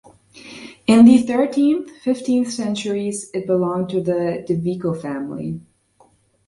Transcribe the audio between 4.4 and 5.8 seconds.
Di Vico family.